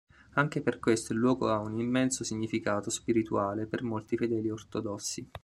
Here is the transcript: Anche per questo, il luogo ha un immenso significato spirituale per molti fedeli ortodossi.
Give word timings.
Anche 0.33 0.61
per 0.63 0.79
questo, 0.79 1.13
il 1.13 1.19
luogo 1.19 1.51
ha 1.51 1.59
un 1.59 1.77
immenso 1.79 2.23
significato 2.23 2.89
spirituale 2.89 3.67
per 3.67 3.83
molti 3.83 4.17
fedeli 4.17 4.49
ortodossi. 4.49 5.29